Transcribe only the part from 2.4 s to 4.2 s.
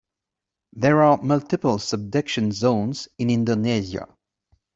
zones in Indonesia.